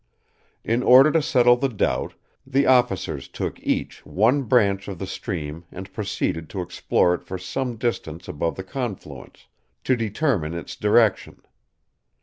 In 0.63 0.81
order 0.81 1.11
to 1.11 1.21
settle 1.21 1.57
the 1.57 1.69
doubt, 1.69 2.15
the 2.43 2.65
officers 2.65 3.27
took 3.27 3.59
each 3.59 4.03
one 4.03 4.41
branch 4.41 4.87
of 4.87 4.97
the 4.97 5.05
stream 5.05 5.63
and 5.71 5.93
proceeded 5.93 6.49
to 6.49 6.61
explore 6.63 7.13
it 7.13 7.21
for 7.23 7.37
some 7.37 7.75
distance 7.75 8.27
above 8.27 8.55
the 8.55 8.63
confluence, 8.63 9.45
to 9.83 9.95
determine 9.95 10.55
its 10.55 10.75
direction. 10.75 11.43